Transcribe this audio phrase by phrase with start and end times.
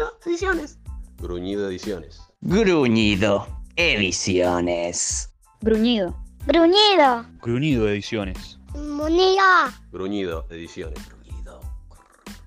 [0.00, 0.78] Gruñido Ediciones.
[1.18, 2.22] Gruñido Ediciones.
[2.40, 5.30] Gruñido Ediciones.
[5.60, 6.16] Gruñido.
[6.46, 7.26] Gruñido.
[7.42, 8.58] Gruñido Ediciones.
[8.74, 9.70] Muniga.
[9.92, 10.98] Gruñido Ediciones.
[11.06, 11.60] Gruñido.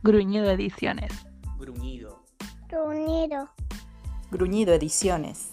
[0.02, 1.11] Gruñido Ediciones.
[1.59, 2.23] Gruñido.
[2.71, 3.49] Gruñido.
[4.31, 5.49] Gruñido Ediciones.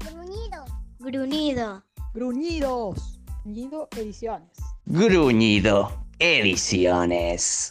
[0.00, 0.64] Gruñido.
[0.98, 1.84] Gruñido.
[2.14, 3.20] Gruñidos.
[3.44, 4.50] Gruñido Ediciones.
[4.86, 7.70] Gruñido Ediciones.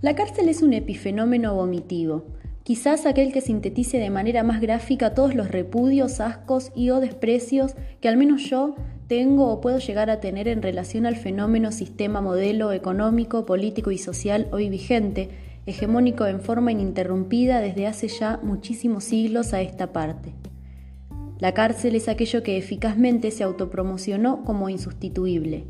[0.00, 2.24] La cárcel es un epifenómeno vomitivo,
[2.62, 7.74] quizás aquel que sintetice de manera más gráfica todos los repudios, ascos y o desprecios
[8.00, 8.76] que al menos yo
[9.08, 13.98] tengo o puedo llegar a tener en relación al fenómeno sistema modelo económico, político y
[13.98, 15.30] social hoy vigente,
[15.66, 20.32] hegemónico en forma ininterrumpida desde hace ya muchísimos siglos a esta parte.
[21.40, 25.64] La cárcel es aquello que eficazmente se autopromocionó como insustituible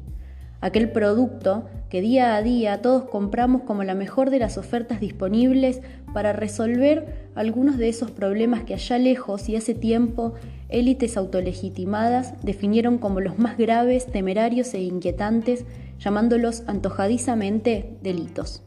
[0.60, 5.80] aquel producto que día a día todos compramos como la mejor de las ofertas disponibles
[6.12, 10.34] para resolver algunos de esos problemas que allá lejos y hace tiempo
[10.68, 15.64] élites autolegitimadas definieron como los más graves, temerarios e inquietantes,
[15.98, 18.62] llamándolos antojadizamente delitos.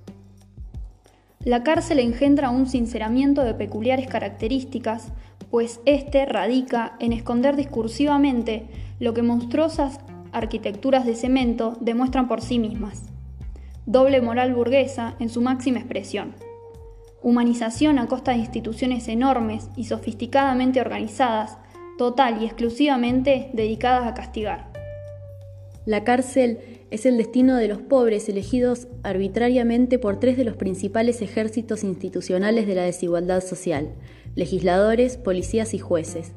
[1.44, 5.12] La cárcel engendra un sinceramiento de peculiares características,
[5.50, 8.68] pues éste radica en esconder discursivamente
[9.00, 10.00] lo que monstruosas
[10.32, 13.04] arquitecturas de cemento demuestran por sí mismas.
[13.86, 16.36] Doble moral burguesa en su máxima expresión.
[17.24, 21.58] Humanización a costa de instituciones enormes y sofisticadamente organizadas,
[21.98, 24.72] total y exclusivamente dedicadas a castigar.
[25.86, 26.60] La cárcel
[26.92, 32.68] es el destino de los pobres elegidos arbitrariamente por tres de los principales ejércitos institucionales
[32.68, 33.90] de la desigualdad social,
[34.36, 36.34] legisladores, policías y jueces.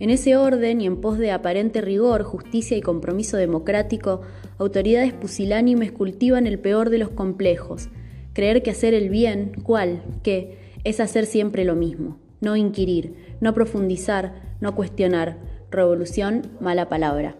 [0.00, 4.22] En ese orden y en pos de aparente rigor, justicia y compromiso democrático,
[4.58, 7.88] autoridades pusilánimes cultivan el peor de los complejos,
[8.32, 10.02] creer que hacer el bien, ¿cuál?
[10.24, 10.58] ¿Qué?
[10.82, 15.38] Es hacer siempre lo mismo, no inquirir, no profundizar, no cuestionar.
[15.70, 17.36] Revolución, mala palabra.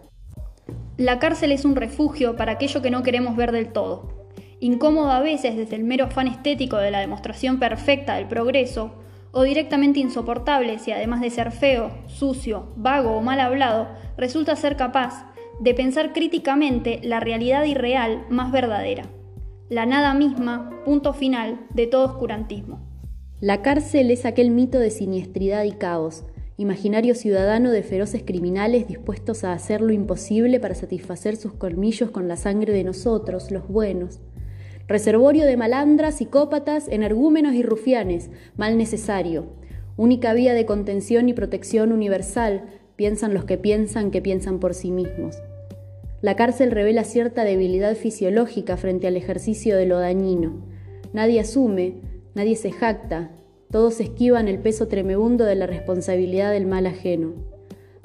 [0.97, 4.29] La cárcel es un refugio para aquello que no queremos ver del todo.
[4.61, 8.95] Incómodo a veces desde el mero afán estético de la demostración perfecta del progreso,
[9.35, 14.77] o directamente insoportable si además de ser feo, sucio, vago o mal hablado, resulta ser
[14.77, 15.27] capaz
[15.61, 19.05] de pensar críticamente la realidad irreal más verdadera,
[19.69, 22.81] la nada misma, punto final de todo oscurantismo.
[23.41, 26.25] La cárcel es aquel mito de siniestridad y caos,
[26.57, 32.29] imaginario ciudadano de feroces criminales dispuestos a hacer lo imposible para satisfacer sus colmillos con
[32.29, 34.21] la sangre de nosotros, los buenos
[34.87, 39.47] reservorio de malandras, psicópatas, energúmenos y rufianes, mal necesario,
[39.97, 42.65] única vía de contención y protección universal,
[42.97, 45.37] piensan los que piensan que piensan por sí mismos.
[46.21, 50.65] La cárcel revela cierta debilidad fisiológica frente al ejercicio de lo dañino.
[51.13, 51.97] Nadie asume,
[52.35, 53.31] nadie se jacta,
[53.71, 57.35] todos esquivan el peso tremebundo de la responsabilidad del mal ajeno.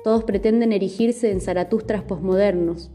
[0.04, 2.92] Todos pretenden erigirse en zaratustras posmodernos,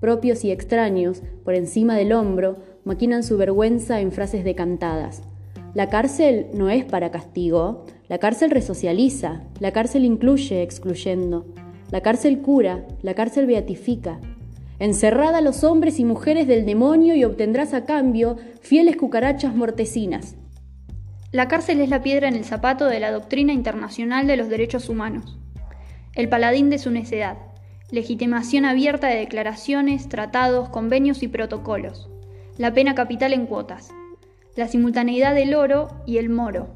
[0.00, 5.22] propios y extraños, por encima del hombro, maquinan su vergüenza en frases decantadas.
[5.74, 11.52] La cárcel no es para castigo, la cárcel resocializa, la cárcel incluye excluyendo,
[11.90, 14.20] la cárcel cura, la cárcel beatifica.
[14.78, 20.36] Encerrada a los hombres y mujeres del demonio y obtendrás a cambio fieles cucarachas mortecinas.
[21.32, 24.88] La cárcel es la piedra en el zapato de la doctrina internacional de los derechos
[24.88, 25.38] humanos,
[26.14, 27.36] el paladín de su necedad,
[27.90, 32.10] legitimación abierta de declaraciones, tratados, convenios y protocolos
[32.58, 33.90] la pena capital en cuotas,
[34.54, 36.74] la simultaneidad del oro y el moro,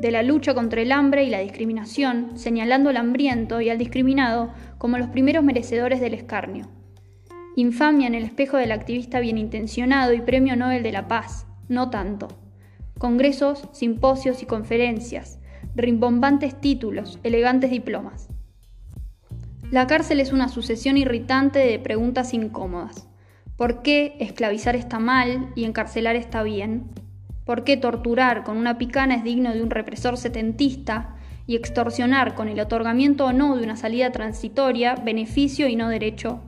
[0.00, 4.52] de la lucha contra el hambre y la discriminación, señalando al hambriento y al discriminado
[4.78, 6.68] como los primeros merecedores del escarnio.
[7.54, 12.28] Infamia en el espejo del activista bienintencionado y Premio Nobel de la Paz, no tanto.
[12.98, 15.38] Congresos, simposios y conferencias,
[15.76, 18.28] rimbombantes títulos, elegantes diplomas.
[19.70, 23.09] La cárcel es una sucesión irritante de preguntas incómodas.
[23.60, 26.84] ¿Por qué esclavizar está mal y encarcelar está bien?
[27.44, 31.14] ¿Por qué torturar con una picana es digno de un represor setentista
[31.46, 36.40] y extorsionar con el otorgamiento o no de una salida transitoria beneficio y no derecho?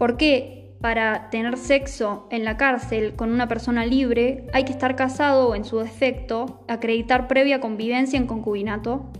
[0.00, 4.96] ¿Por qué para tener sexo en la cárcel con una persona libre hay que estar
[4.96, 9.12] casado o en su defecto acreditar previa convivencia en concubinato?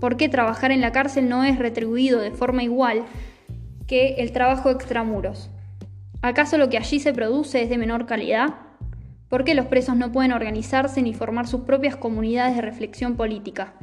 [0.00, 3.04] ¿Por qué trabajar en la cárcel no es retribuido de forma igual
[3.86, 5.52] que el trabajo extramuros?
[6.20, 8.48] ¿Acaso lo que allí se produce es de menor calidad?
[9.28, 13.74] ¿Por qué los presos no pueden organizarse ni formar sus propias comunidades de reflexión política?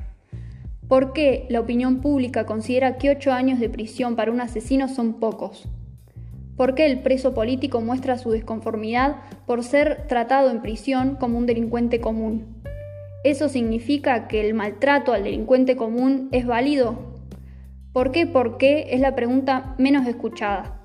[0.89, 5.13] ¿Por qué la opinión pública considera que ocho años de prisión para un asesino son
[5.13, 5.69] pocos?
[6.57, 9.15] ¿Por qué el preso político muestra su desconformidad
[9.45, 12.61] por ser tratado en prisión como un delincuente común?
[13.23, 17.15] ¿Eso significa que el maltrato al delincuente común es válido?
[17.93, 18.27] ¿Por qué?
[18.27, 18.87] ¿Por qué?
[18.91, 20.84] Es la pregunta menos escuchada.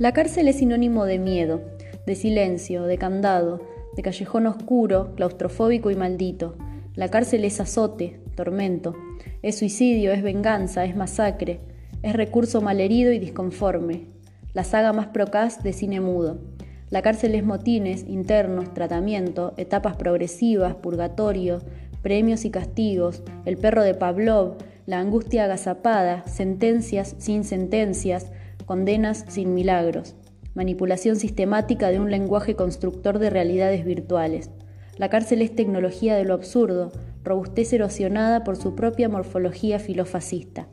[0.00, 1.60] La cárcel es sinónimo de miedo,
[2.06, 3.60] de silencio, de candado,
[3.94, 6.56] de callejón oscuro, claustrofóbico y maldito.
[6.94, 8.96] La cárcel es azote, tormento,
[9.42, 11.60] es suicidio, es venganza, es masacre,
[12.02, 14.06] es recurso malherido y disconforme,
[14.54, 16.40] la saga más procaz de cine mudo.
[16.88, 21.60] La cárcel es motines, internos, tratamiento, etapas progresivas, purgatorio,
[22.00, 24.54] premios y castigos, el perro de Pavlov,
[24.86, 28.32] la angustia agazapada, sentencias sin sentencias,
[28.70, 30.14] condenas sin milagros,
[30.54, 34.48] manipulación sistemática de un lenguaje constructor de realidades virtuales.
[34.96, 36.92] La cárcel es tecnología de lo absurdo,
[37.24, 40.68] robustez erosionada por su propia morfología filofascista.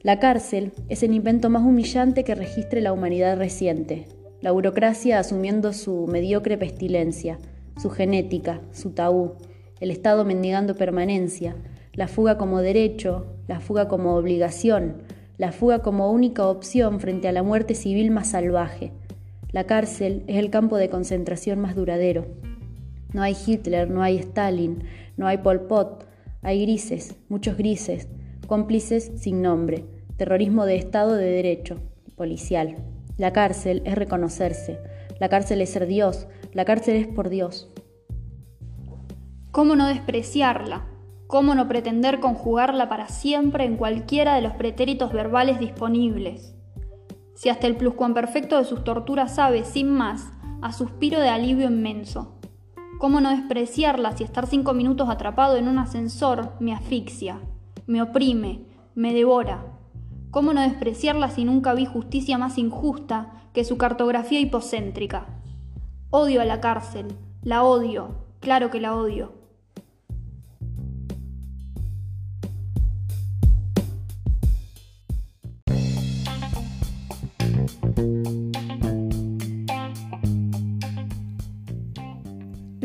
[0.00, 4.06] La cárcel es el invento más humillante que registre la humanidad reciente,
[4.40, 7.38] la burocracia asumiendo su mediocre pestilencia,
[7.76, 9.34] su genética, su tabú,
[9.78, 11.54] el Estado mendigando permanencia,
[11.92, 15.02] la fuga como derecho, la fuga como obligación,
[15.40, 18.92] la fuga como única opción frente a la muerte civil más salvaje.
[19.52, 22.26] La cárcel es el campo de concentración más duradero.
[23.14, 24.84] No hay Hitler, no hay Stalin,
[25.16, 26.06] no hay Pol Pot,
[26.42, 28.06] hay grises, muchos grises,
[28.48, 29.86] cómplices sin nombre,
[30.18, 31.78] terrorismo de Estado de derecho,
[32.16, 32.76] policial.
[33.16, 34.78] La cárcel es reconocerse,
[35.20, 37.70] la cárcel es ser Dios, la cárcel es por Dios.
[39.52, 40.89] ¿Cómo no despreciarla?
[41.30, 46.56] ¿Cómo no pretender conjugarla para siempre en cualquiera de los pretéritos verbales disponibles?
[47.36, 52.34] Si hasta el pluscuamperfecto de sus torturas sabe, sin más, a suspiro de alivio inmenso.
[52.98, 57.38] ¿Cómo no despreciarla si estar cinco minutos atrapado en un ascensor me asfixia,
[57.86, 58.64] me oprime,
[58.96, 59.64] me devora?
[60.32, 65.28] ¿Cómo no despreciarla si nunca vi justicia más injusta que su cartografía hipocéntrica?
[66.10, 67.06] Odio a la cárcel,
[67.42, 69.39] la odio, claro que la odio.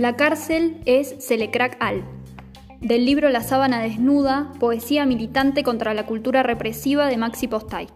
[0.05, 2.05] La cárcel es Selecrac Al,
[2.79, 7.87] del libro La sábana desnuda, poesía militante contra la cultura represiva de Maxi Postay.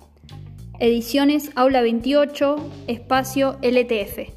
[0.79, 2.55] Ediciones Aula 28,
[2.87, 4.27] espacio LTF.